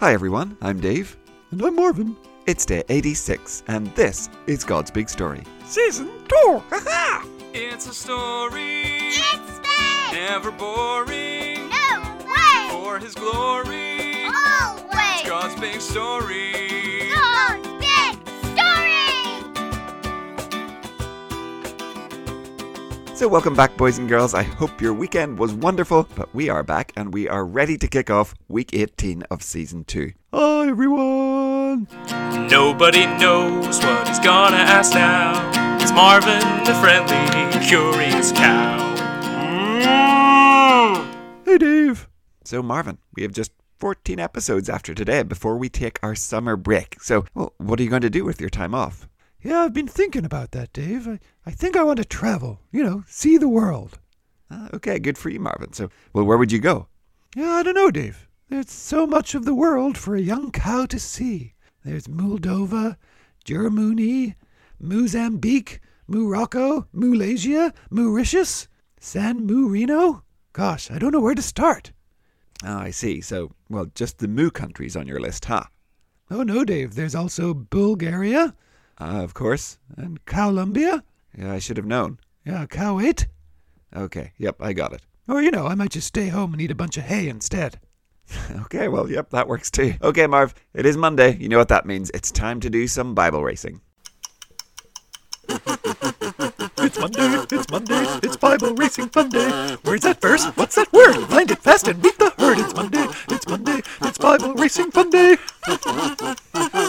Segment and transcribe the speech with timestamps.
[0.00, 1.16] Hi everyone, I'm Dave.
[1.50, 2.16] And I'm Marvin.
[2.46, 5.42] It's day 86, and this is God's Big Story.
[5.64, 6.62] Season 2!
[6.70, 10.12] Ha It's a story, It's big!
[10.20, 11.68] never boring.
[11.70, 12.68] No way!
[12.70, 15.22] For His glory, Always!
[15.26, 16.52] God's big story.
[17.14, 17.33] God's
[23.14, 24.34] So, welcome back, boys and girls.
[24.34, 27.86] I hope your weekend was wonderful, but we are back and we are ready to
[27.86, 30.10] kick off week 18 of season 2.
[30.32, 31.86] Hi everyone!
[32.50, 35.78] Nobody knows what he's gonna ask now.
[35.80, 38.96] It's Marvin, the friendly, curious cow.
[39.78, 41.44] Mm.
[41.44, 42.08] Hey Dave!
[42.42, 47.00] So, Marvin, we have just 14 episodes after today before we take our summer break.
[47.00, 49.08] So, well, what are you going to do with your time off?
[49.44, 51.06] Yeah, I've been thinking about that, Dave.
[51.06, 53.98] I, I think I want to travel, you know, see the world.
[54.50, 55.74] Ah, okay, good for you, Marvin.
[55.74, 56.88] So, well, where would you go?
[57.36, 58.26] Yeah, I don't know, Dave.
[58.48, 61.52] There's so much of the world for a young cow to see.
[61.84, 62.96] There's Moldova,
[63.44, 64.34] Germany,
[64.80, 70.24] Mozambique, Morocco, Malaysia, Mauritius, San Marino.
[70.54, 71.92] Gosh, I don't know where to start.
[72.64, 73.20] Oh, I see.
[73.20, 75.64] So, well, just the Moo countries on your list, huh?
[76.30, 76.94] Oh no, Dave.
[76.94, 78.54] There's also Bulgaria
[78.98, 79.78] Ah, of course.
[79.96, 81.02] and Colombia.
[81.36, 82.18] Yeah, I should have known.
[82.44, 83.26] Yeah, cow Kuwait.
[83.96, 85.02] Okay, yep, I got it.
[85.28, 87.80] Or, you know, I might just stay home and eat a bunch of hay instead.
[88.62, 89.94] Okay, well, yep, that works too.
[90.02, 91.36] Okay, Marv, it is Monday.
[91.36, 92.10] You know what that means.
[92.14, 93.80] It's time to do some Bible racing.
[95.46, 99.76] It's Monday, it's Monday, it's Bible Racing Fun Day.
[99.82, 100.44] Where's that verse?
[100.56, 101.16] What's that word?
[101.28, 102.58] Find it fast and beat the herd.
[102.58, 105.36] It's Monday, it's Monday, it's Bible Racing Fun Day.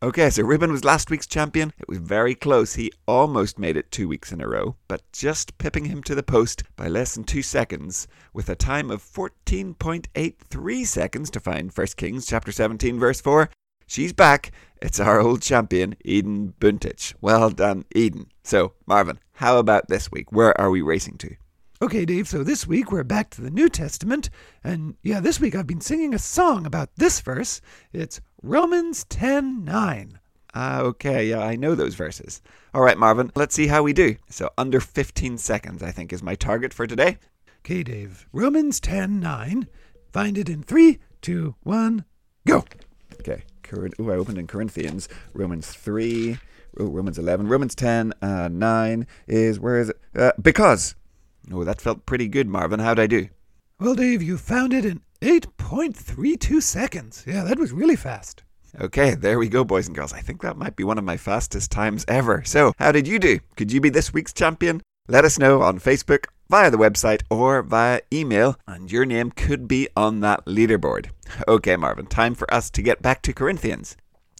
[0.00, 1.72] Okay, so Ribbon was last week's champion.
[1.76, 2.74] It was very close.
[2.74, 6.22] He almost made it two weeks in a row, but just pipping him to the
[6.22, 11.86] post by less than two seconds, with a time of 14.83 seconds to find 1
[11.96, 13.50] Kings chapter 17, verse 4.
[13.88, 14.52] She's back.
[14.80, 17.14] It's our old champion, Eden Buntich.
[17.20, 18.26] Well done, Eden.
[18.44, 20.30] So, Marvin, how about this week?
[20.30, 21.34] Where are we racing to?
[21.82, 24.30] Okay, Dave, so this week we're back to the New Testament.
[24.62, 27.60] And yeah, this week I've been singing a song about this verse.
[27.92, 30.18] It's Romans 10 9.
[30.54, 32.40] Ah, okay, yeah, I know those verses.
[32.72, 34.16] All right, Marvin, let's see how we do.
[34.28, 37.18] So, under 15 seconds, I think, is my target for today.
[37.60, 39.66] Okay, Dave, Romans 10 9.
[40.12, 42.04] Find it in three, two, one,
[42.46, 42.64] go.
[43.14, 43.42] Okay.
[44.00, 45.08] Ooh, I opened in Corinthians.
[45.34, 46.38] Romans 3.
[46.78, 47.48] Oh, Romans 11.
[47.48, 48.14] Romans 10.
[48.22, 50.00] Uh, 9 is, where is it?
[50.16, 50.94] Uh, because.
[51.52, 52.80] Oh, that felt pretty good, Marvin.
[52.80, 53.28] How'd I do?
[53.78, 57.24] Well, Dave, you found it in 8.32 seconds.
[57.26, 58.44] Yeah, that was really fast.
[58.80, 60.12] Okay, there we go, boys and girls.
[60.12, 62.44] I think that might be one of my fastest times ever.
[62.44, 63.40] So, how did you do?
[63.56, 64.82] Could you be this week's champion?
[65.08, 69.66] Let us know on Facebook, via the website, or via email, and your name could
[69.66, 71.06] be on that leaderboard.
[71.48, 73.96] Okay, Marvin, time for us to get back to Corinthians.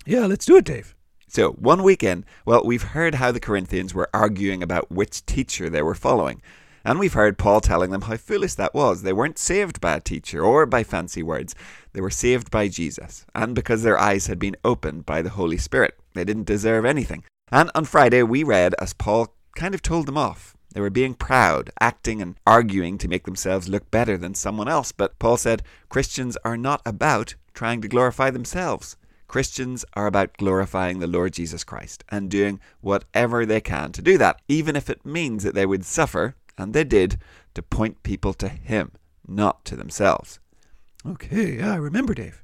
[0.06, 0.94] Yeah, let's do it, Dave.
[1.26, 5.82] So, one weekend, well, we've heard how the Corinthians were arguing about which teacher they
[5.82, 6.40] were following.
[6.88, 9.02] And we've heard Paul telling them how foolish that was.
[9.02, 11.54] They weren't saved by a teacher or by fancy words.
[11.92, 15.58] They were saved by Jesus, and because their eyes had been opened by the Holy
[15.58, 15.98] Spirit.
[16.14, 17.24] They didn't deserve anything.
[17.52, 20.56] And on Friday, we read as Paul kind of told them off.
[20.72, 24.90] They were being proud, acting and arguing to make themselves look better than someone else.
[24.90, 28.96] But Paul said Christians are not about trying to glorify themselves.
[29.26, 34.16] Christians are about glorifying the Lord Jesus Christ and doing whatever they can to do
[34.16, 37.18] that, even if it means that they would suffer, and they did,
[37.54, 38.92] to point people to Him,
[39.26, 40.40] not to themselves.
[41.06, 42.42] Okay, yeah, I remember, Dave.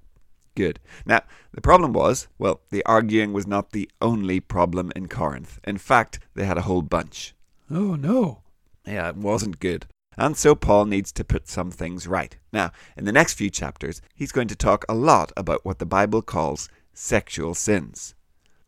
[0.54, 0.78] Good.
[1.04, 5.58] Now, the problem was, well, the arguing was not the only problem in Corinth.
[5.64, 7.34] In fact, they had a whole bunch.
[7.70, 8.42] Oh, no.
[8.86, 9.86] Yeah, it wasn't good.
[10.16, 12.36] And so Paul needs to put some things right.
[12.52, 15.86] Now, in the next few chapters, he's going to talk a lot about what the
[15.86, 18.14] Bible calls sexual sins.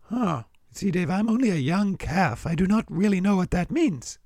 [0.02, 0.42] Huh.
[0.72, 2.46] See, Dave, I'm only a young calf.
[2.46, 4.18] I do not really know what that means.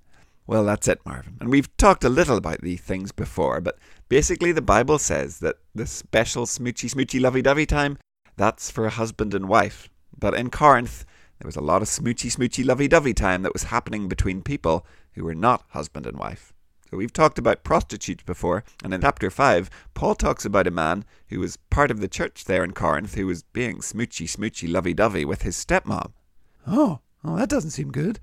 [0.50, 1.36] Well, that's it, Marvin.
[1.38, 3.78] And we've talked a little about these things before, but
[4.08, 7.98] basically the Bible says that the special smoochy smoochy lovey dovey time,
[8.36, 9.88] that's for a husband and wife.
[10.18, 11.04] But in Corinth,
[11.38, 14.84] there was a lot of smoochy smoochy lovey dovey time that was happening between people
[15.12, 16.52] who were not husband and wife.
[16.90, 21.04] So we've talked about prostitutes before, and in chapter 5, Paul talks about a man
[21.28, 24.94] who was part of the church there in Corinth who was being smoochy smoochy lovey
[24.94, 26.10] dovey with his stepmom.
[26.66, 28.18] Oh, well, that doesn't seem good.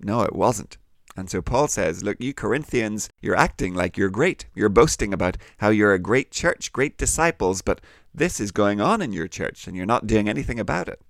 [0.00, 0.76] No, it wasn't.
[1.18, 4.46] And so Paul says, Look, you Corinthians, you're acting like you're great.
[4.54, 7.80] You're boasting about how you're a great church, great disciples, but
[8.14, 11.02] this is going on in your church and you're not doing anything about it.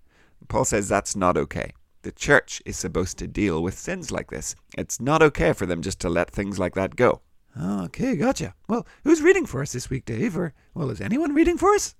[0.49, 1.73] Paul says that's not okay.
[2.03, 4.57] The church is supposed to deal with sins like this.
[4.79, 7.21] It's not okay for them just to let things like that go.
[7.55, 8.55] Ah, okay, gotcha.
[8.67, 10.39] Well, who's reading for us this week, Dave?
[10.39, 11.95] Or, well, is anyone reading for us?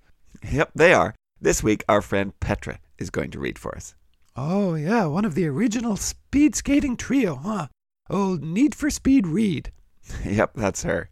[0.49, 1.13] Yep, they are.
[1.39, 3.93] This week, our friend Petra is going to read for us.
[4.35, 7.67] Oh, yeah, one of the original speed skating trio, huh?
[8.09, 9.71] Old Need for Speed Reed.
[10.25, 11.09] yep, that's her.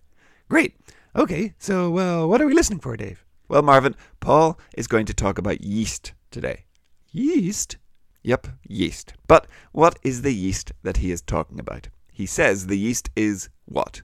[0.49, 0.75] Great.
[1.15, 3.23] Okay, so uh, what are we listening for, Dave?
[3.47, 6.65] Well, Marvin, Paul is going to talk about yeast today.
[7.11, 7.77] Yeast?
[8.23, 9.13] Yep, yeast.
[9.27, 11.89] But what is the yeast that he is talking about?
[12.11, 14.01] He says the yeast is what?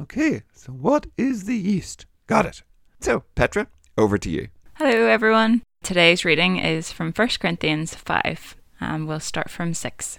[0.00, 2.06] Okay, so what is the yeast?
[2.26, 2.62] Got it.
[3.00, 4.48] So, Petra, over to you.
[4.74, 5.62] Hello, everyone.
[5.82, 10.18] Today's reading is from 1 Corinthians 5, and we'll start from 6.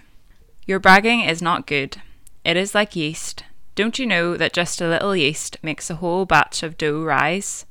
[0.70, 2.00] Your bragging is not good.
[2.44, 3.42] It is like yeast.
[3.74, 7.66] Don't you know that just a little yeast makes a whole batch of dough rise?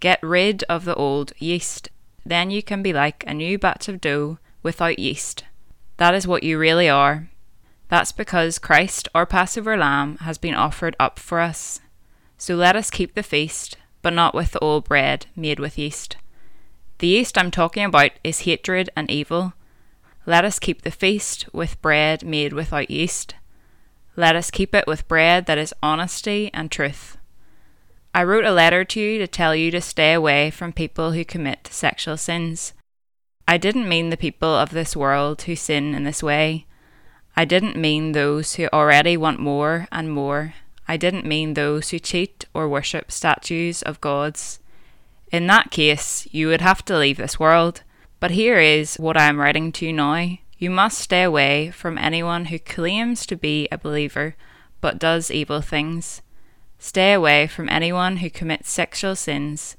[0.00, 1.88] Get rid of the old yeast.
[2.26, 5.44] Then you can be like a new batch of dough without yeast.
[5.96, 7.30] That is what you really are.
[7.88, 11.80] That's because Christ, our Passover lamb, has been offered up for us.
[12.36, 16.18] So let us keep the feast, but not with the old bread made with yeast.
[16.98, 19.54] The yeast I'm talking about is hatred and evil.
[20.24, 23.34] Let us keep the feast with bread made without yeast.
[24.14, 27.16] Let us keep it with bread that is honesty and truth.
[28.14, 31.24] I wrote a letter to you to tell you to stay away from people who
[31.24, 32.74] commit sexual sins.
[33.48, 36.66] I didn't mean the people of this world who sin in this way.
[37.36, 40.54] I didn't mean those who already want more and more.
[40.86, 44.60] I didn't mean those who cheat or worship statues of gods.
[45.32, 47.82] In that case, you would have to leave this world.
[48.22, 50.38] But here is what I am writing to you now.
[50.56, 54.36] You must stay away from anyone who claims to be a believer
[54.80, 56.22] but does evil things.
[56.78, 59.76] Stay away from anyone who commits sexual sins.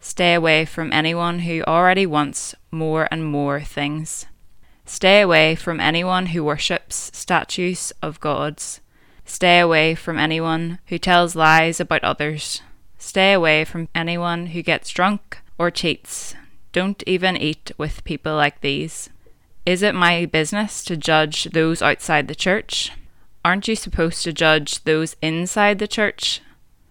[0.00, 4.24] Stay away from anyone who already wants more and more things.
[4.86, 8.80] Stay away from anyone who worships statues of gods.
[9.26, 12.62] Stay away from anyone who tells lies about others.
[12.96, 16.34] Stay away from anyone who gets drunk or cheats.
[16.72, 19.10] Don't even eat with people like these.
[19.66, 22.90] Is it my business to judge those outside the church?
[23.44, 26.40] Aren't you supposed to judge those inside the church?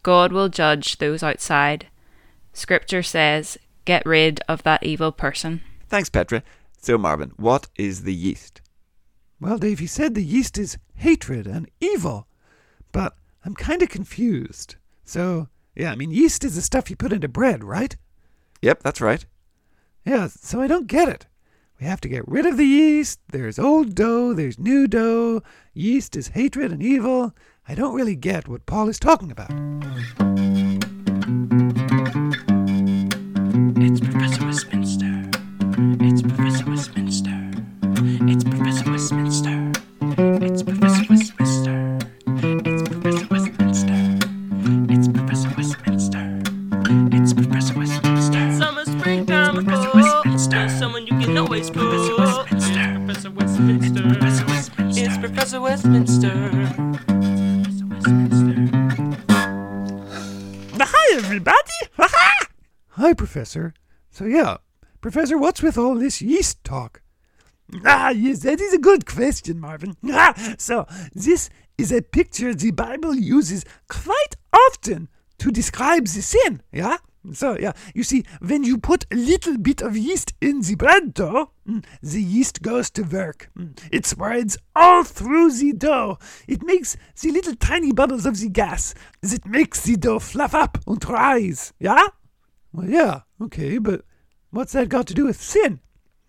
[0.03, 1.87] God will judge those outside.
[2.53, 5.61] Scripture says, Get rid of that evil person.
[5.89, 6.43] Thanks, Petra.
[6.79, 8.61] So, Marvin, what is the yeast?
[9.39, 12.27] Well, Dave, he said the yeast is hatred and evil.
[12.91, 14.75] But I'm kind of confused.
[15.03, 17.95] So, yeah, I mean, yeast is the stuff you put into bread, right?
[18.61, 19.25] Yep, that's right.
[20.05, 21.27] Yeah, so I don't get it.
[21.79, 23.19] We have to get rid of the yeast.
[23.31, 25.41] There's old dough, there's new dough.
[25.73, 27.33] Yeast is hatred and evil.
[27.67, 29.51] I don't really get what Paul is talking about.
[63.51, 63.73] Professor.
[64.11, 64.57] So, yeah,
[65.01, 67.01] Professor, what's with all this yeast talk?
[67.85, 69.95] Ah, yes, that is a good question, Marvin.
[70.09, 75.09] Ah, so, this is a picture the Bible uses quite often
[75.39, 76.97] to describe the sin, yeah?
[77.33, 81.13] So, yeah, you see, when you put a little bit of yeast in the bread
[81.13, 83.49] dough, mm, the yeast goes to work.
[83.57, 86.17] Mm, It spreads all through the dough.
[86.47, 90.77] It makes the little tiny bubbles of the gas that makes the dough fluff up
[90.87, 92.07] and rise, yeah?
[92.73, 94.03] Well, yeah, okay, but
[94.51, 95.79] what's that got to do with sin?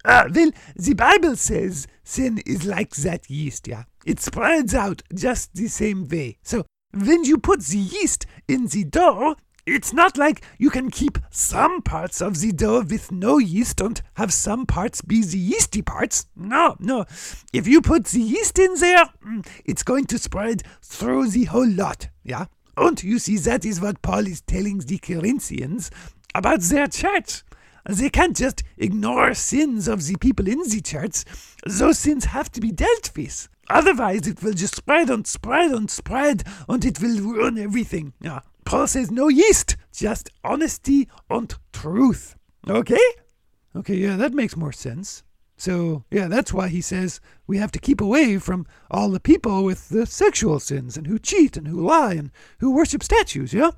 [0.04, 3.85] Ah, well, the Bible says sin is like that yeast, yeah?
[4.04, 6.38] It spreads out just the same way.
[6.42, 11.19] So, when you put the yeast in the dough, it's not like you can keep
[11.31, 15.83] some parts of the dough with no yeast and have some parts be the yeasty
[15.83, 16.26] parts.
[16.35, 17.04] No, no.
[17.52, 21.69] If you put the yeast in there, mm, it's going to spread through the whole
[21.69, 22.47] lot, yeah?
[22.76, 25.90] And you see, that is what Paul is telling the Corinthians
[26.34, 27.42] about their church.
[27.88, 31.24] They can't just ignore sins of the people in the church.
[31.66, 33.48] Those sins have to be dealt with.
[33.68, 38.12] Otherwise, it will just spread and spread and spread, and it will ruin everything.
[38.20, 38.40] Yeah.
[38.64, 42.36] Paul says no yeast, just honesty and truth.
[42.68, 43.00] Okay?
[43.74, 45.24] Okay, yeah, that makes more sense.
[45.56, 49.64] So, yeah, that's why he says we have to keep away from all the people
[49.64, 53.70] with the sexual sins and who cheat and who lie and who worship statues, yeah?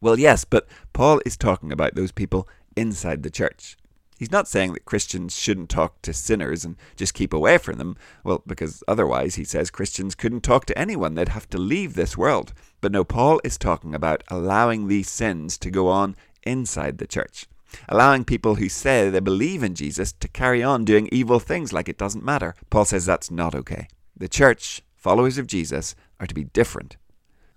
[0.00, 3.76] Well, yes, but Paul is talking about those people inside the church.
[4.18, 7.96] He's not saying that Christians shouldn't talk to sinners and just keep away from them.
[8.24, 11.14] Well, because otherwise, he says Christians couldn't talk to anyone.
[11.14, 12.52] They'd have to leave this world.
[12.80, 17.46] But no, Paul is talking about allowing these sins to go on inside the church.
[17.88, 21.88] allowing people who say they believe in Jesus to carry on doing evil things like
[21.88, 22.54] it doesn't matter.
[22.70, 23.88] Paul says that's not okay.
[24.16, 26.96] The church, followers of Jesus, are to be different.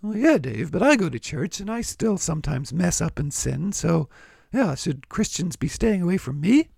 [0.02, 3.32] Well, yeah, Dave, but I go to church and I still sometimes mess up and
[3.32, 4.10] sin, so
[4.52, 6.70] yeah, should Christians be staying away from me?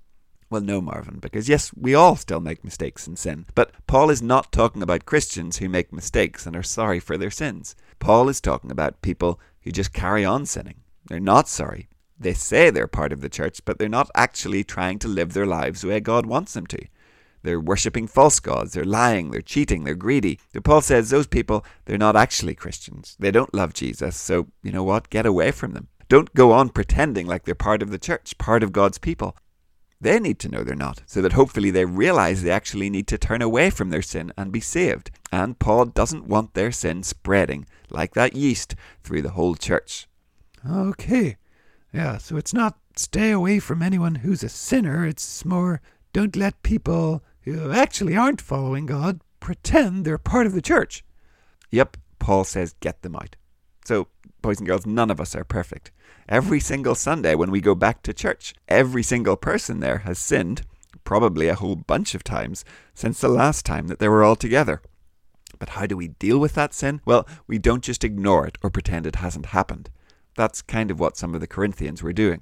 [0.50, 3.46] Well, no, Marvin, because yes, we all still make mistakes and sin.
[3.56, 7.32] But Paul is not talking about Christians who make mistakes and are sorry for their
[7.32, 7.76] sins.
[7.98, 10.82] Paul is talking about people who just carry on sinning.
[11.08, 11.88] They're not sorry.
[12.20, 15.46] They say they're part of the church, but they're not actually trying to live their
[15.48, 16.86] lives the way God wants them to.
[17.44, 20.40] They're worshipping false gods, they're lying, they're cheating, they're greedy.
[20.64, 23.16] Paul says those people, they're not actually Christians.
[23.20, 25.10] They don't love Jesus, so you know what?
[25.10, 25.90] Get away from them.
[26.08, 29.36] Don't go on pretending like they're part of the church, part of God's people.
[30.00, 33.18] They need to know they're not, so that hopefully they realize they actually need to
[33.18, 35.12] turn away from their sin and be saved.
[35.32, 40.08] And Paul doesn't want their sin spreading like that yeast through the whole church.
[40.70, 41.38] Okay.
[41.94, 45.82] Yeah, so it's not stay away from anyone who's a sinner, it's more
[46.12, 51.04] don't let people who actually aren't following God pretend they're part of the church.
[51.72, 53.36] Yep, Paul says get them out.
[53.86, 54.08] So,
[54.42, 55.92] boys and girls, none of us are perfect.
[56.30, 60.62] Every single Sunday when we go back to church, every single person there has sinned,
[61.04, 64.82] probably a whole bunch of times, since the last time that they were all together.
[65.60, 67.02] But how do we deal with that sin?
[67.06, 69.90] Well, we don't just ignore it or pretend it hasn't happened.
[70.36, 72.42] That's kind of what some of the Corinthians were doing.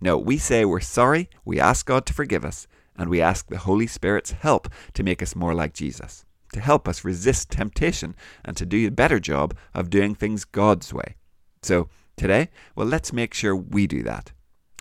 [0.00, 2.66] No, we say we're sorry, we ask God to forgive us,
[2.98, 6.88] and we ask the Holy Spirit's help to make us more like Jesus, to help
[6.88, 11.16] us resist temptation, and to do a better job of doing things God's way.
[11.62, 14.32] So, today, well, let's make sure we do that.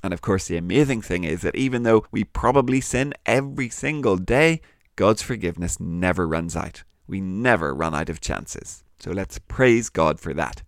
[0.03, 4.17] And of course, the amazing thing is that even though we probably sin every single
[4.17, 4.61] day,
[4.95, 6.83] God's forgiveness never runs out.
[7.07, 8.83] We never run out of chances.
[8.99, 10.61] So let's praise God for that.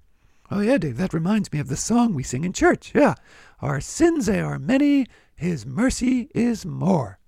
[0.50, 2.94] Oh, yeah, Dave, that reminds me of the song we sing in church.
[2.96, 3.16] Yeah.
[3.62, 7.20] Our sins they are many, His mercy is more.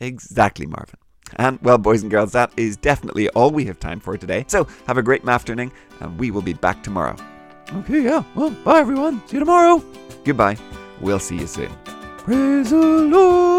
[0.00, 0.98] Exactly, Marvin.
[1.36, 4.44] And well, boys and girls, that is definitely all we have time for today.
[4.48, 7.16] So have a great afternoon, and we will be back tomorrow.
[7.72, 8.22] Okay, yeah.
[8.34, 9.26] Well, bye, everyone.
[9.26, 9.82] See you tomorrow.
[10.24, 10.56] Goodbye.
[11.00, 11.70] We'll see you soon.
[12.18, 13.54] Praise the Lord.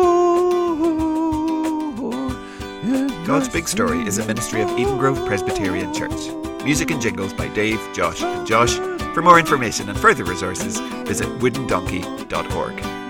[3.26, 6.32] God's Big Story is a ministry of Eden Grove Presbyterian Church.
[6.64, 8.76] Music and jingles by Dave, Josh, and Josh.
[9.16, 13.05] For more information and further resources, visit woodendonkey.org.